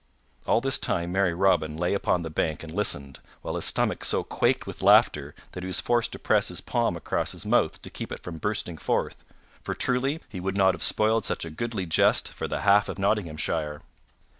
All 0.47 0.61
this 0.61 0.79
time 0.79 1.11
merry 1.11 1.35
Robin 1.35 1.77
lay 1.77 1.93
upon 1.93 2.23
the 2.23 2.31
bank 2.31 2.63
and 2.63 2.73
listened, 2.73 3.19
while 3.43 3.53
his 3.53 3.65
stomach 3.65 4.03
so 4.03 4.23
quaked 4.23 4.65
with 4.65 4.81
laughter 4.81 5.35
that 5.51 5.61
he 5.61 5.67
was 5.67 5.79
forced 5.79 6.11
to 6.13 6.17
press 6.17 6.47
his 6.47 6.59
palm 6.59 6.97
across 6.97 7.33
his 7.33 7.45
mouth 7.45 7.79
to 7.83 7.89
keep 7.91 8.11
it 8.11 8.23
from 8.23 8.39
bursting 8.39 8.79
forth; 8.79 9.23
for, 9.61 9.75
truly, 9.75 10.19
he 10.27 10.39
would 10.39 10.57
not 10.57 10.73
have 10.73 10.81
spoiled 10.81 11.23
such 11.25 11.45
a 11.45 11.51
goodly 11.51 11.85
jest 11.85 12.29
for 12.29 12.47
the 12.47 12.61
half 12.61 12.89
of 12.89 12.97
Nottinghamshire. 12.97 13.83